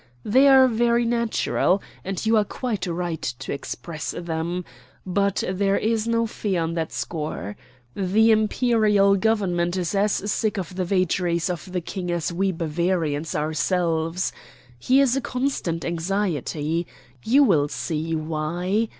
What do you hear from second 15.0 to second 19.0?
a constant anxiety. You will see why.